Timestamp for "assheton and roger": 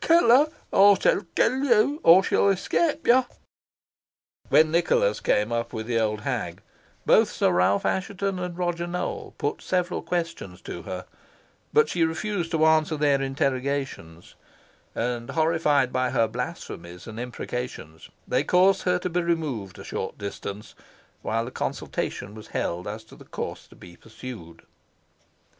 7.85-8.87